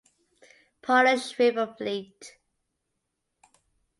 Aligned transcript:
"Polish 0.81 1.37
River 1.37 1.75
Fleet" 1.77 2.33